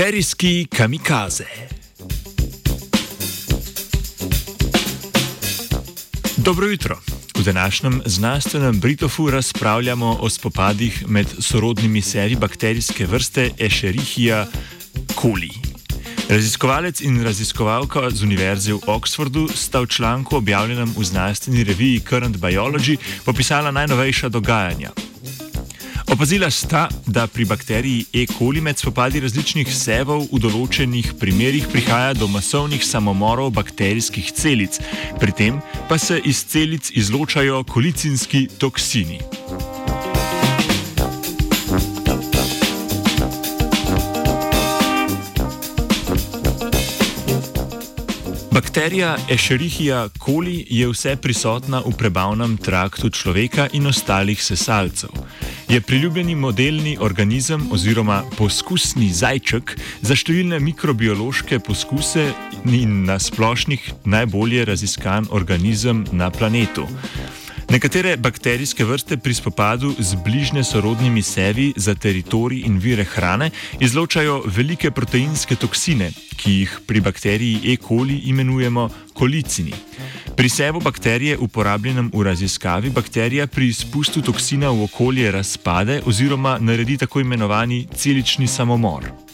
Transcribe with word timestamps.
Bakterijski 0.00 0.66
kamikaze. 0.76 1.44
Dobro 6.36 6.66
jutro. 6.66 6.98
V 7.38 7.42
današnjem 7.44 8.02
znanstvenem 8.06 8.80
Britofu 8.80 9.30
razpravljamo 9.30 10.18
o 10.20 10.30
spopadih 10.30 11.08
med 11.08 11.26
sorodnimi 11.38 12.02
seri 12.02 12.36
bakterijske 12.36 13.06
vrste 13.06 13.50
Escherichia 13.58 14.46
coli. 15.20 15.50
Raziskovalec 16.28 17.00
in 17.00 17.22
raziskovalka 17.22 18.10
z 18.10 18.22
Univerze 18.22 18.72
v 18.72 18.80
Oxfordu 18.86 19.48
sta 19.54 19.80
v 19.80 19.86
članku 19.86 20.36
objavljenem 20.36 20.94
v 20.96 21.04
znanstveni 21.04 21.64
reviji 21.64 22.00
Current 22.00 22.36
Biology 22.36 22.96
popisala 23.24 23.70
najnovejša 23.70 24.28
dogajanja. 24.28 25.09
Opazila 26.10 26.50
sta, 26.50 26.88
da 27.06 27.26
pri 27.26 27.44
bakteriji 27.44 28.04
E. 28.12 28.26
coli 28.26 28.60
med 28.60 28.78
spopadi 28.78 29.20
različnih 29.22 29.68
sevov 29.70 30.24
v 30.32 30.40
določenih 30.42 31.12
primerjih 31.20 31.68
prihaja 31.70 32.16
do 32.18 32.26
masovnih 32.26 32.82
samomorov 32.82 33.52
bakterijskih 33.54 34.32
celic, 34.34 34.80
pri 35.22 35.32
tem 35.38 35.60
pa 35.86 35.98
se 36.02 36.18
iz 36.18 36.42
celic 36.50 36.90
izločajo 36.90 37.62
kolicinski 37.62 38.48
toksini. 38.58 39.20
Bakterija 48.50 49.16
Escherichia 49.30 50.08
coli 50.18 50.66
je 50.70 50.90
vse 50.90 51.14
prisotna 51.22 51.86
v 51.86 51.94
prebavnem 51.94 52.58
traktu 52.58 53.14
človeka 53.14 53.70
in 53.78 53.86
ostalih 53.86 54.42
sesalcev 54.42 55.14
je 55.70 55.80
priljubljeni 55.80 56.34
modelni 56.34 56.96
organizem 57.00 57.68
oziroma 57.72 58.22
poskusni 58.38 59.12
zajček 59.14 59.76
za 60.02 60.16
številne 60.18 60.58
mikrobiološke 60.58 61.60
poskuse 61.62 62.24
in 62.66 63.04
na 63.06 63.20
splošnih 63.22 63.84
najbolje 64.02 64.64
raziskan 64.66 65.30
organizem 65.30 66.02
na 66.10 66.30
planetu. 66.34 66.88
Nekatere 67.70 68.16
bakterijske 68.16 68.84
vrste 68.84 69.16
pri 69.16 69.34
spopadu 69.34 69.92
z 69.98 70.16
bližnje 70.24 70.64
sorodnimi 70.64 71.22
sevi 71.22 71.72
za 71.76 71.94
teritorij 71.94 72.64
in 72.66 72.78
vire 72.78 73.04
hrane 73.04 73.50
izločajo 73.80 74.42
velike 74.46 74.90
proteinske 74.90 75.54
toksine, 75.54 76.10
ki 76.36 76.52
jih 76.52 76.74
pri 76.86 77.00
bakteriji 77.00 77.72
E. 77.72 77.76
coli 77.76 78.18
imenujemo 78.26 78.88
kolicini. 79.14 79.72
Pri 80.36 80.48
sebu 80.48 80.80
bakterije, 80.80 81.38
uporabljenem 81.38 82.10
v 82.14 82.22
raziskavi, 82.22 82.90
bakterija 82.90 83.46
pri 83.46 83.68
izpustu 83.68 84.22
toksina 84.22 84.70
v 84.70 84.82
okolje 84.90 85.30
razpade 85.30 86.02
oziroma 86.06 86.58
naredi 86.58 86.96
tako 86.96 87.20
imenovani 87.20 87.86
celični 87.94 88.46
samomor. 88.46 89.29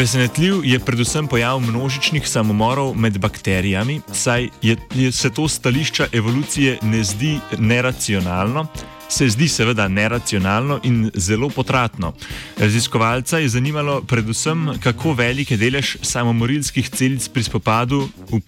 Presenetljiv 0.00 0.64
je 0.64 0.78
predvsem 0.78 1.26
pojav 1.28 1.58
množičnih 1.60 2.28
samomorov 2.28 2.94
med 2.96 3.18
bakterijami, 3.18 3.98
saj 4.12 4.48
je, 4.62 4.76
je 4.94 5.12
se 5.12 5.30
to 5.30 5.44
stališča 5.48 6.06
evolucije 6.12 6.78
ne 6.82 7.02
zdi 7.04 7.34
neracionalno, 7.58 8.66
se 9.08 9.28
zdi 9.28 9.48
seveda 9.48 9.88
neracionalno 9.88 10.80
in 10.84 11.10
zelo 11.14 11.50
potratno. 11.50 12.14
Raziskovalca 12.58 13.38
je 13.38 13.48
zanimalo 13.48 14.00
predvsem, 14.00 14.70
kako 14.82 15.12
velik 15.12 15.50
je 15.50 15.56
delež 15.56 15.96
samomorilskih 16.02 16.88
celic 16.88 17.28
pri 17.28 17.42
spopadu 17.42 18.08
v, 18.30 18.40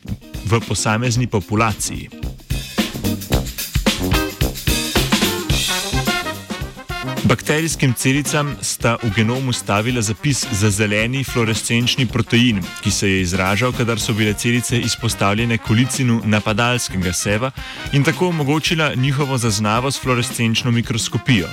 v 0.48 0.60
posamezni 0.68 1.26
populaciji. 1.26 2.21
Bakterijskim 7.32 7.94
celicam 7.96 8.50
sta 8.60 8.98
v 9.00 9.08
genomu 9.16 9.52
stavila 9.56 10.02
zapis 10.04 10.44
za 10.52 10.68
zeleni 10.70 11.22
fluorescenčni 11.24 12.04
protein, 12.06 12.60
ki 12.84 12.90
se 12.90 13.08
je 13.08 13.22
izražal, 13.22 13.72
kadar 13.72 14.00
so 14.00 14.12
bile 14.12 14.34
celice 14.36 14.76
izpostavljene 14.76 15.56
kolicinu 15.58 16.20
napadalskega 16.24 17.12
seva 17.12 17.50
in 17.92 18.04
tako 18.04 18.28
omogočila 18.28 18.92
njihovo 18.94 19.38
zaznavo 19.38 19.90
s 19.90 20.00
fluorescenčno 20.00 20.70
mikroskopijo. 20.70 21.48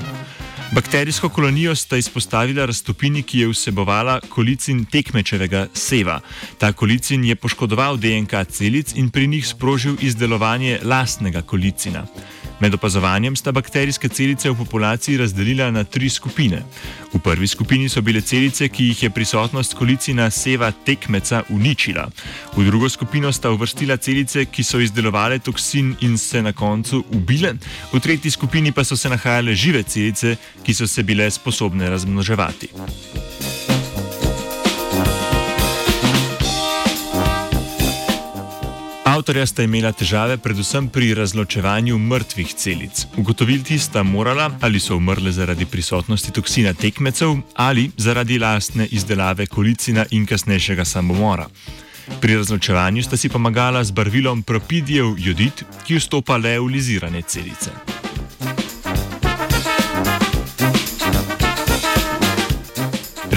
Bakterijsko 0.71 1.29
kolonijo 1.29 1.75
sta 1.75 1.97
izpostavila 1.97 2.65
raztopini, 2.65 3.23
ki 3.23 3.39
je 3.39 3.47
vsebovala 3.47 4.19
kolicin 4.29 4.83
tekmečevega 4.85 5.67
seva. 5.73 6.19
Ta 6.57 6.73
kolicin 6.73 7.23
je 7.23 7.35
poškodoval 7.35 7.97
DNK 7.97 8.43
celic 8.49 8.93
in 8.95 9.09
pri 9.09 9.27
njih 9.27 9.47
sprožil 9.47 9.95
izdelovanje 10.01 10.79
lastnega 10.83 11.41
kolicina. 11.41 12.03
Med 12.59 12.73
opazovanjem 12.73 13.35
sta 13.35 13.51
bakterijske 13.51 14.09
celice 14.09 14.49
v 14.49 14.57
populaciji 14.57 15.17
razdelila 15.17 15.69
na 15.71 15.83
tri 15.83 16.09
skupine. 16.09 16.59
V 17.13 17.19
prvi 17.23 17.47
skupini 17.47 17.89
so 17.89 18.01
bile 18.01 18.21
celice, 18.21 18.67
ki 18.67 18.89
jih 18.91 19.03
je 19.03 19.09
prisotnost 19.09 19.73
kolicina 19.79 20.29
seva 20.29 20.71
tekmeca 20.71 21.43
uničila. 21.49 22.09
V 22.57 22.65
drugo 22.67 22.89
skupino 22.89 23.31
sta 23.31 23.51
uvrstila 23.51 23.97
celice, 23.97 24.45
ki 24.45 24.63
so 24.63 24.79
izdelovale 24.83 25.39
toksin 25.39 25.95
in 26.01 26.17
se 26.17 26.41
na 26.41 26.53
koncu 26.53 27.03
ubile, 27.15 27.55
v 27.93 27.99
tretji 27.99 28.31
skupini 28.31 28.71
pa 28.71 28.83
so 28.83 28.97
se 28.97 29.09
nahajale 29.09 29.55
žive 29.55 29.83
celice, 29.83 30.35
ki 30.63 30.73
so 30.73 30.87
se 30.87 31.03
bile 31.03 31.31
sposobne 31.31 31.89
razmnoževati. 31.89 32.69
Avtorja 39.09 39.45
sta 39.49 39.63
imela 39.65 39.89
težave 39.89 40.35
predvsem 40.37 40.85
pri 40.93 41.15
razločevanju 41.17 41.97
mrtvih 41.97 42.51
celic. 42.53 43.07
Ugotoviti 43.17 43.79
sta 43.81 44.03
morala, 44.03 44.51
ali 44.61 44.79
so 44.79 44.97
umrle 45.01 45.31
zaradi 45.33 45.65
prisotnosti 45.65 46.31
toksina 46.31 46.73
tekmecev 46.77 47.33
ali 47.55 47.89
zaradi 47.97 48.37
lastne 48.39 48.85
izdelave 48.85 49.47
kolicina 49.47 50.05
in 50.11 50.29
kasnejšega 50.29 50.85
samomora. 50.85 51.47
Pri 52.21 52.35
razločevanju 52.37 53.03
sta 53.03 53.17
si 53.17 53.29
pomagala 53.29 53.83
z 53.83 53.91
barvilom 53.91 54.43
propidijev 54.43 55.15
jodid, 55.17 55.65
ki 55.87 55.97
vstopa 55.97 56.37
le 56.37 56.59
v 56.59 56.69
lizirane 56.75 57.21
celice. 57.21 57.98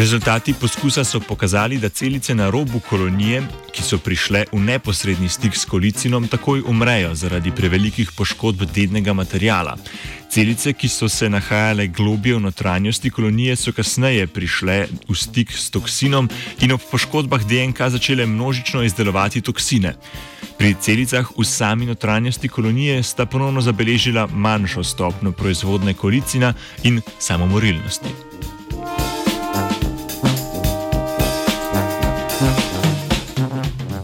Rezultati 0.02 0.54
poskusa 0.54 1.04
so 1.04 1.20
pokazali, 1.20 1.78
da 1.78 1.88
celice 1.88 2.34
na 2.34 2.50
robu 2.50 2.80
kolonije, 2.80 3.42
ki 3.72 3.82
so 3.82 3.98
prišle 4.02 4.44
v 4.52 4.58
neposredni 4.58 5.28
stik 5.28 5.54
s 5.56 5.62
kolicinom, 5.64 6.26
takoj 6.28 6.64
umrejo 6.66 7.14
zaradi 7.14 7.52
prevelikih 7.54 8.10
poškodb 8.16 8.64
dednega 8.74 9.12
materijala. 9.12 9.76
Celice, 10.30 10.72
ki 10.72 10.88
so 10.88 11.08
se 11.08 11.28
nahajale 11.30 11.86
globje 11.86 12.34
v 12.34 12.40
notranjosti 12.40 13.10
kolonije, 13.10 13.54
so 13.56 13.70
kasneje 13.72 14.26
prišle 14.26 14.88
v 15.08 15.14
stik 15.14 15.54
s 15.54 15.70
toksinom 15.70 16.28
in 16.66 16.74
ob 16.74 16.82
poškodbah 16.90 17.46
DNK 17.46 17.86
začele 17.94 18.26
množično 18.26 18.82
izdelovati 18.82 19.40
toksine. 19.40 19.94
Pri 20.58 20.74
celicah 20.80 21.30
v 21.38 21.46
sami 21.46 21.86
notranjosti 21.86 22.48
kolonije 22.48 23.02
sta 23.02 23.26
ponovno 23.26 23.62
zabeležila 23.62 24.26
manjšo 24.26 24.82
stopno 24.82 25.32
proizvodne 25.32 25.94
kolicina 25.94 26.54
in 26.82 27.00
samomorilnosti. 27.18 28.32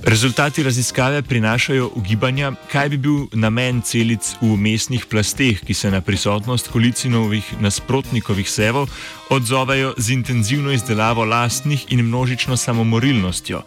Rezultati 0.08 0.62
raziskave 0.62 1.22
prinašajo 1.22 1.90
ugibanja, 1.94 2.52
kaj 2.72 2.88
bi 2.88 2.96
bil 2.96 3.26
namen 3.32 3.82
celic 3.84 4.30
v 4.40 4.56
mestnih 4.56 5.04
plasteh, 5.06 5.60
ki 5.60 5.74
se 5.74 5.90
na 5.90 6.00
prisotnost 6.00 6.70
kolicinovih 6.72 7.44
nasprotnikovih 7.60 8.48
sevov 8.50 8.88
odzovejo 9.30 9.92
z 9.98 10.10
intenzivno 10.10 10.72
izdelavo 10.72 11.24
lastnih 11.24 11.84
in 11.92 12.06
množično 12.06 12.56
samomorilnostjo. 12.56 13.60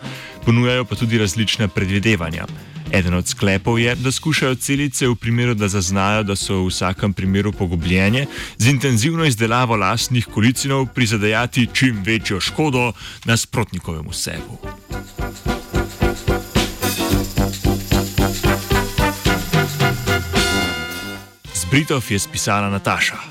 Ponujajo 0.46 0.86
pa 0.86 0.96
tudi 0.96 1.18
različne 1.18 1.68
predvidevanja. 1.68 2.46
Eden 2.92 3.14
od 3.14 3.28
sklepov 3.28 3.80
je, 3.80 3.96
da 3.96 4.12
skušajo 4.12 4.56
celice 4.56 5.08
v 5.08 5.16
primeru, 5.16 5.54
da 5.54 5.68
zaznajo, 5.68 6.24
da 6.24 6.36
so 6.36 6.64
v 6.64 6.74
vsakem 6.74 7.14
primeru 7.14 7.52
pogubljene, 7.52 8.26
z 8.58 8.68
intenzivno 8.68 9.26
izdelavo 9.26 9.76
lastnih 9.76 10.26
kolicinov 10.26 10.88
prizadejati 10.96 11.68
čim 11.74 12.04
večjo 12.04 12.40
škodo 12.40 12.94
nasprotnikovemu 13.26 14.14
sevu. 14.14 14.58
Britov 21.72 22.04
je 22.12 22.20
spisala 22.20 22.68
Nataša. 22.68 23.31